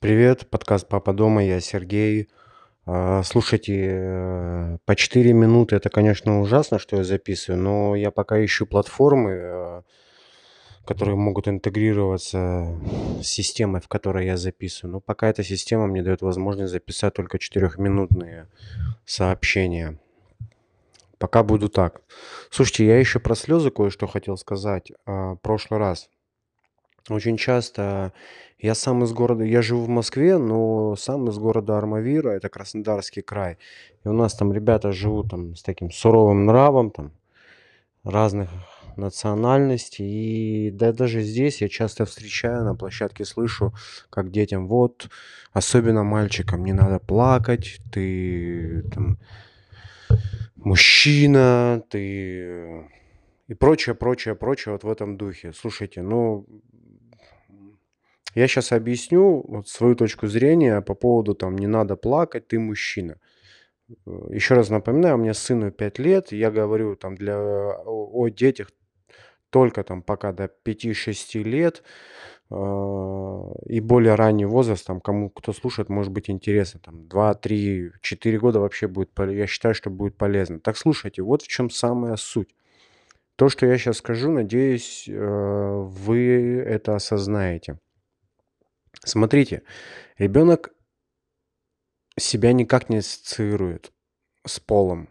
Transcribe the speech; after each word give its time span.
Привет, 0.00 0.48
подкаст 0.48 0.88
«Папа 0.88 1.12
дома», 1.12 1.44
я 1.44 1.60
Сергей. 1.60 2.30
А, 2.86 3.22
Слушайте, 3.22 3.74
э, 3.76 4.78
по 4.86 4.96
4 4.96 5.34
минуты 5.34 5.76
это, 5.76 5.90
конечно, 5.90 6.40
ужасно, 6.40 6.78
что 6.78 6.96
я 6.96 7.04
записываю, 7.04 7.60
но 7.60 7.94
я 7.94 8.10
пока 8.10 8.42
ищу 8.42 8.64
платформы, 8.64 9.30
э, 9.32 9.82
которые 10.86 11.16
могут 11.16 11.48
интегрироваться 11.48 12.78
с 13.22 13.26
системой, 13.26 13.82
в 13.82 13.88
которой 13.88 14.24
я 14.24 14.38
записываю. 14.38 14.92
Но 14.92 15.00
пока 15.00 15.28
эта 15.28 15.44
система 15.44 15.86
мне 15.86 16.02
дает 16.02 16.22
возможность 16.22 16.72
записать 16.72 17.12
только 17.12 17.36
4-минутные 17.36 18.46
сообщения. 19.04 19.98
Пока 21.18 21.42
буду 21.42 21.68
так. 21.68 22.00
Слушайте, 22.48 22.86
я 22.86 22.98
еще 22.98 23.20
про 23.20 23.34
слезы 23.34 23.70
кое-что 23.70 24.06
хотел 24.06 24.38
сказать. 24.38 24.92
А, 25.04 25.36
Прошлый 25.36 25.78
раз. 25.78 26.08
Очень 27.08 27.36
часто 27.36 28.12
я 28.58 28.74
сам 28.74 29.04
из 29.04 29.12
города, 29.12 29.42
я 29.42 29.62
живу 29.62 29.84
в 29.84 29.88
Москве, 29.88 30.36
но 30.36 30.94
сам 30.96 31.28
из 31.28 31.38
города 31.38 31.78
Армавира, 31.78 32.30
это 32.30 32.48
Краснодарский 32.48 33.22
край. 33.22 33.56
И 34.04 34.08
у 34.08 34.12
нас 34.12 34.34
там 34.34 34.52
ребята 34.52 34.92
живут 34.92 35.30
там 35.30 35.56
с 35.56 35.62
таким 35.62 35.90
суровым 35.90 36.44
нравом, 36.44 36.90
там 36.90 37.12
разных 38.04 38.50
национальностей. 38.96 40.06
И 40.06 40.70
да, 40.70 40.92
даже 40.92 41.22
здесь 41.22 41.62
я 41.62 41.68
часто 41.68 42.04
встречаю 42.04 42.64
на 42.64 42.74
площадке, 42.74 43.24
слышу, 43.24 43.72
как 44.10 44.30
детям, 44.30 44.68
вот, 44.68 45.08
особенно 45.52 46.04
мальчикам, 46.04 46.64
не 46.64 46.72
надо 46.72 46.98
плакать, 46.98 47.80
ты 47.90 48.82
там 48.94 49.18
мужчина, 50.56 51.82
ты 51.88 52.86
и 53.48 53.54
прочее, 53.54 53.96
прочее, 53.96 54.36
прочее 54.36 54.72
вот 54.72 54.84
в 54.84 54.88
этом 54.88 55.16
духе. 55.16 55.52
Слушайте, 55.52 56.02
ну, 56.02 56.46
я 58.34 58.48
сейчас 58.48 58.72
объясню 58.72 59.44
вот 59.46 59.68
свою 59.68 59.94
точку 59.94 60.26
зрения 60.26 60.80
по 60.80 60.94
поводу 60.94 61.34
там 61.34 61.56
не 61.56 61.66
надо 61.66 61.96
плакать, 61.96 62.48
ты 62.48 62.58
мужчина. 62.58 63.18
Э, 64.06 64.10
Еще 64.30 64.54
раз 64.54 64.70
напоминаю, 64.70 65.16
у 65.16 65.18
меня 65.18 65.34
сыну 65.34 65.70
5 65.72 65.98
лет, 65.98 66.32
я 66.32 66.50
говорю 66.50 66.96
там 66.96 67.16
для 67.16 67.38
о, 67.38 68.10
о 68.12 68.28
детях 68.28 68.70
только 69.50 69.82
там 69.84 70.02
пока 70.02 70.32
до 70.32 70.48
5-6 70.64 71.42
лет 71.42 71.82
э, 72.50 72.54
и 73.66 73.80
более 73.80 74.14
ранний 74.14 74.46
возраст, 74.46 74.86
там 74.86 75.00
кому 75.00 75.30
кто 75.30 75.52
слушает, 75.52 75.88
может 75.88 76.12
быть 76.12 76.30
интересно, 76.30 76.80
там 76.80 77.08
2, 77.08 77.34
3, 77.34 77.92
4 78.00 78.38
года 78.38 78.60
вообще 78.60 78.88
будет, 78.88 79.10
я 79.18 79.46
считаю, 79.46 79.74
что 79.74 79.90
будет 79.90 80.16
полезно. 80.16 80.60
Так 80.60 80.76
слушайте, 80.76 81.22
вот 81.22 81.42
в 81.42 81.48
чем 81.48 81.70
самая 81.70 82.16
суть. 82.16 82.54
То, 83.36 83.48
что 83.48 83.66
я 83.66 83.78
сейчас 83.78 83.98
скажу, 83.98 84.30
надеюсь, 84.30 85.08
э, 85.08 85.14
вы 85.16 86.62
это 86.66 86.94
осознаете. 86.94 87.78
Смотрите, 89.04 89.62
ребенок 90.18 90.72
себя 92.18 92.52
никак 92.52 92.88
не 92.90 92.98
ассоциирует 92.98 93.92
с 94.46 94.60
полом. 94.60 95.08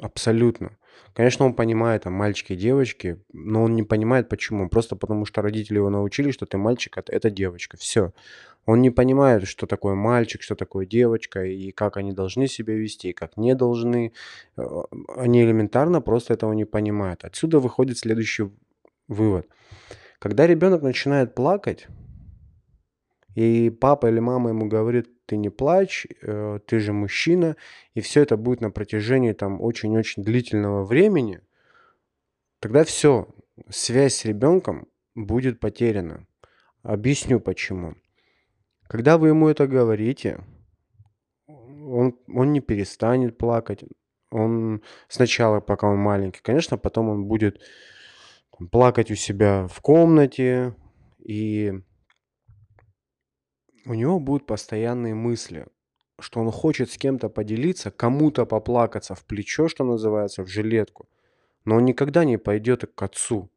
Абсолютно. 0.00 0.78
Конечно, 1.14 1.44
он 1.44 1.54
понимает, 1.54 2.04
там, 2.04 2.14
мальчики 2.14 2.54
и 2.54 2.56
девочки, 2.56 3.22
но 3.32 3.62
он 3.62 3.76
не 3.76 3.82
понимает, 3.82 4.28
почему. 4.28 4.68
Просто 4.68 4.96
потому, 4.96 5.26
что 5.26 5.42
родители 5.42 5.76
его 5.76 5.90
научили, 5.90 6.30
что 6.30 6.46
ты 6.46 6.56
мальчик, 6.56 6.96
а 6.96 7.04
это 7.06 7.30
девочка. 7.30 7.76
Все. 7.76 8.12
Он 8.64 8.80
не 8.80 8.90
понимает, 8.90 9.46
что 9.46 9.66
такое 9.66 9.94
мальчик, 9.94 10.42
что 10.42 10.54
такое 10.54 10.86
девочка, 10.86 11.44
и 11.44 11.70
как 11.72 11.96
они 11.96 12.12
должны 12.12 12.46
себя 12.46 12.74
вести, 12.74 13.10
и 13.10 13.12
как 13.12 13.36
не 13.36 13.54
должны. 13.54 14.12
Э, 14.56 14.62
Они 15.16 15.42
элементарно 15.42 16.00
просто 16.00 16.34
этого 16.34 16.52
не 16.52 16.64
понимают. 16.64 17.24
Отсюда 17.24 17.58
выходит 17.60 17.98
следующий 17.98 18.50
вывод. 19.08 19.48
Когда 20.18 20.46
ребенок 20.46 20.82
начинает 20.82 21.34
плакать, 21.34 21.88
и 23.34 23.70
папа 23.70 24.08
или 24.08 24.20
мама 24.20 24.50
ему 24.50 24.66
говорит, 24.66 25.08
ты 25.26 25.36
не 25.36 25.48
плачь, 25.48 26.06
э, 26.22 26.58
ты 26.66 26.78
же 26.80 26.92
мужчина, 26.92 27.56
и 27.94 28.00
все 28.00 28.22
это 28.22 28.36
будет 28.36 28.60
на 28.60 28.70
протяжении 28.70 29.32
там 29.32 29.60
очень-очень 29.60 30.22
длительного 30.22 30.84
времени, 30.84 31.40
тогда 32.60 32.84
все, 32.84 33.28
связь 33.68 34.14
с 34.14 34.24
ребенком 34.24 34.88
будет 35.14 35.60
потеряна. 35.60 36.26
Объясню 36.82 37.40
почему. 37.40 37.94
Когда 38.88 39.16
вы 39.16 39.28
ему 39.28 39.48
это 39.48 39.66
говорите, 39.66 40.44
он, 41.46 42.18
он 42.28 42.52
не 42.52 42.60
перестанет 42.60 43.38
плакать. 43.38 43.84
Он 44.30 44.82
сначала, 45.08 45.60
пока 45.60 45.88
он 45.88 45.98
маленький, 45.98 46.40
конечно, 46.42 46.76
потом 46.76 47.08
он 47.08 47.24
будет 47.24 47.60
плакать 48.70 49.10
у 49.10 49.14
себя 49.14 49.66
в 49.68 49.80
комнате, 49.80 50.74
и 51.18 51.80
у 53.86 53.94
него 53.94 54.20
будут 54.20 54.46
постоянные 54.46 55.14
мысли, 55.14 55.66
что 56.18 56.40
он 56.40 56.50
хочет 56.50 56.90
с 56.90 56.98
кем-то 56.98 57.28
поделиться, 57.28 57.90
кому-то 57.90 58.46
поплакаться 58.46 59.14
в 59.14 59.24
плечо, 59.24 59.68
что 59.68 59.84
называется, 59.84 60.44
в 60.44 60.48
жилетку. 60.48 61.08
Но 61.64 61.76
он 61.76 61.84
никогда 61.84 62.24
не 62.24 62.38
пойдет 62.38 62.90
к 62.94 63.02
отцу, 63.02 63.50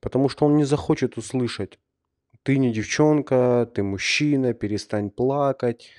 потому 0.00 0.28
что 0.28 0.46
он 0.46 0.56
не 0.56 0.64
захочет 0.64 1.16
услышать 1.16 1.78
«ты 2.42 2.58
не 2.58 2.72
девчонка, 2.72 3.70
ты 3.74 3.82
мужчина, 3.82 4.54
перестань 4.54 5.10
плакать» 5.10 5.90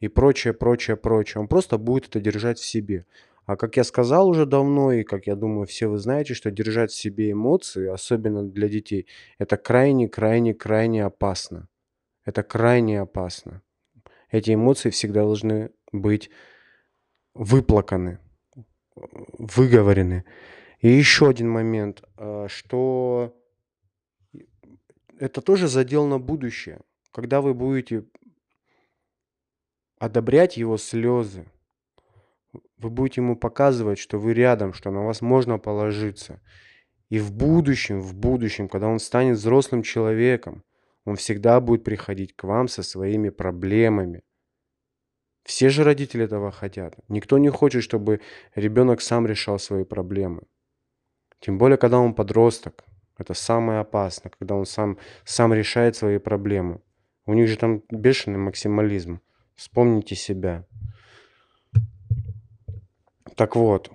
и 0.00 0.08
прочее, 0.08 0.52
прочее, 0.52 0.96
прочее. 0.96 1.40
Он 1.40 1.48
просто 1.48 1.78
будет 1.78 2.08
это 2.08 2.20
держать 2.20 2.58
в 2.58 2.64
себе. 2.64 3.06
А 3.46 3.56
как 3.56 3.76
я 3.76 3.84
сказал 3.84 4.28
уже 4.28 4.46
давно, 4.46 4.92
и 4.92 5.02
как 5.02 5.26
я 5.26 5.36
думаю, 5.36 5.66
все 5.66 5.86
вы 5.86 5.98
знаете, 5.98 6.34
что 6.34 6.50
держать 6.50 6.90
в 6.90 6.96
себе 6.96 7.32
эмоции, 7.32 7.86
особенно 7.86 8.42
для 8.42 8.68
детей, 8.68 9.06
это 9.38 9.56
крайне, 9.56 10.08
крайне, 10.08 10.54
крайне 10.54 11.04
опасно. 11.04 11.68
Это 12.24 12.42
крайне 12.42 13.00
опасно. 13.00 13.62
Эти 14.30 14.54
эмоции 14.54 14.90
всегда 14.90 15.22
должны 15.22 15.70
быть 15.92 16.30
выплаканы, 17.34 18.18
выговорены. 18.94 20.24
И 20.80 20.88
еще 20.88 21.28
один 21.28 21.50
момент, 21.50 22.02
э, 22.16 22.46
что 22.48 23.36
это 25.18 25.40
тоже 25.40 25.68
задел 25.68 26.06
на 26.06 26.18
будущее. 26.18 26.80
Когда 27.12 27.40
вы 27.40 27.54
будете 27.54 28.04
одобрять 29.98 30.56
его 30.56 30.76
слезы, 30.76 31.46
вы 32.78 32.90
будете 32.90 33.20
ему 33.20 33.36
показывать, 33.36 33.98
что 33.98 34.18
вы 34.18 34.34
рядом, 34.34 34.72
что 34.72 34.90
на 34.90 35.04
вас 35.04 35.20
можно 35.20 35.58
положиться. 35.58 36.40
И 37.08 37.18
в 37.18 37.32
будущем, 37.32 38.00
в 38.00 38.14
будущем, 38.14 38.68
когда 38.68 38.88
он 38.88 38.98
станет 38.98 39.38
взрослым 39.38 39.82
человеком, 39.82 40.64
он 41.04 41.16
всегда 41.16 41.60
будет 41.60 41.84
приходить 41.84 42.34
к 42.34 42.44
вам 42.44 42.68
со 42.68 42.82
своими 42.82 43.30
проблемами. 43.30 44.22
Все 45.44 45.68
же 45.68 45.84
родители 45.84 46.24
этого 46.24 46.50
хотят. 46.50 46.96
Никто 47.08 47.38
не 47.38 47.50
хочет, 47.50 47.82
чтобы 47.82 48.20
ребенок 48.54 49.02
сам 49.02 49.26
решал 49.26 49.58
свои 49.58 49.84
проблемы. 49.84 50.42
Тем 51.40 51.58
более, 51.58 51.76
когда 51.76 51.98
он 51.98 52.14
подросток. 52.14 52.84
Это 53.18 53.34
самое 53.34 53.80
опасное, 53.80 54.32
когда 54.36 54.54
он 54.56 54.66
сам, 54.66 54.98
сам 55.24 55.52
решает 55.52 55.94
свои 55.94 56.18
проблемы. 56.18 56.80
У 57.26 57.34
них 57.34 57.48
же 57.48 57.56
там 57.56 57.82
бешеный 57.90 58.38
максимализм. 58.38 59.20
Вспомните 59.54 60.16
себя. 60.16 60.66
Так 63.36 63.56
вот, 63.56 63.90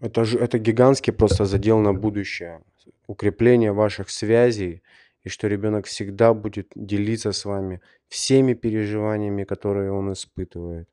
это, 0.00 0.24
же, 0.24 0.38
это 0.38 0.58
гигантский 0.58 1.12
просто 1.12 1.44
задел 1.44 1.78
на 1.78 1.92
будущее. 1.92 2.62
Укрепление 3.06 3.72
ваших 3.72 4.10
связей, 4.10 4.82
и 5.28 5.30
что 5.30 5.46
ребенок 5.46 5.84
всегда 5.84 6.32
будет 6.32 6.72
делиться 6.74 7.32
с 7.32 7.44
вами 7.44 7.82
всеми 8.08 8.54
переживаниями, 8.54 9.44
которые 9.44 9.92
он 9.92 10.10
испытывает. 10.12 10.88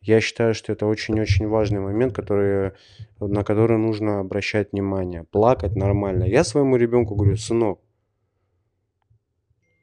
Я 0.00 0.20
считаю, 0.20 0.52
что 0.54 0.72
это 0.72 0.86
очень-очень 0.86 1.46
важный 1.46 1.78
момент, 1.78 2.12
который, 2.12 2.72
на 3.20 3.44
который 3.44 3.78
нужно 3.78 4.18
обращать 4.18 4.72
внимание. 4.72 5.22
Плакать 5.22 5.76
нормально. 5.76 6.24
Я 6.24 6.42
своему 6.42 6.76
ребенку 6.76 7.14
говорю, 7.14 7.36
сынок, 7.36 7.80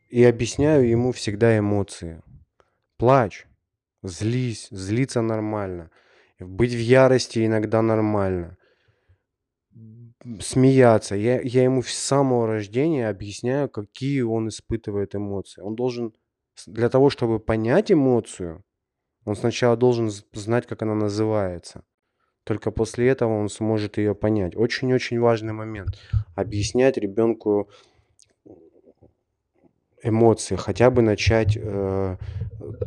и 0.09 0.23
объясняю 0.25 0.85
ему 0.89 1.13
всегда 1.13 1.57
эмоции. 1.57 2.21
Плачь, 2.97 3.47
злись, 4.03 4.67
злиться 4.71 5.21
нормально. 5.21 5.89
Быть 6.39 6.73
в 6.73 6.79
ярости 6.79 7.45
иногда 7.45 7.81
нормально. 7.81 8.57
Смеяться. 10.39 11.15
Я, 11.15 11.39
я 11.41 11.63
ему 11.63 11.83
с 11.83 11.93
самого 11.93 12.47
рождения 12.47 13.09
объясняю, 13.09 13.69
какие 13.69 14.21
он 14.21 14.47
испытывает 14.47 15.15
эмоции. 15.15 15.61
Он 15.61 15.75
должен, 15.75 16.13
для 16.65 16.89
того, 16.89 17.09
чтобы 17.09 17.39
понять 17.39 17.91
эмоцию, 17.91 18.63
он 19.25 19.35
сначала 19.35 19.77
должен 19.77 20.09
знать, 20.33 20.65
как 20.65 20.81
она 20.81 20.95
называется. 20.95 21.83
Только 22.43 22.71
после 22.71 23.07
этого 23.07 23.39
он 23.39 23.49
сможет 23.49 23.97
ее 23.97 24.15
понять. 24.15 24.55
Очень-очень 24.55 25.19
важный 25.19 25.53
момент. 25.53 25.99
Объяснять 26.35 26.97
ребенку 26.97 27.69
эмоции, 30.01 30.55
хотя 30.55 30.91
бы 30.91 31.01
начать 31.01 31.57
э, 31.59 32.17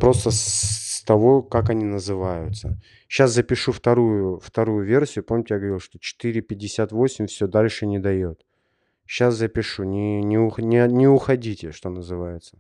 просто 0.01 0.31
с 0.31 0.88
того, 1.09 1.43
как 1.43 1.71
они 1.71 1.87
называются. 1.87 2.79
Сейчас 3.09 3.31
запишу 3.33 3.73
вторую, 3.73 4.41
вторую 4.41 4.85
версию. 4.85 5.25
Помните, 5.25 5.55
я 5.55 5.61
говорил, 5.61 5.81
что 5.81 5.99
4.58 5.99 7.27
все 7.27 7.47
дальше 7.47 7.87
не 7.87 7.99
дает. 7.99 8.45
Сейчас 9.07 9.35
запишу. 9.35 9.85
Не, 9.85 10.23
не, 10.23 10.37
не, 10.37 10.87
не 10.93 11.09
уходите, 11.09 11.73
что 11.73 11.89
называется. 11.89 12.59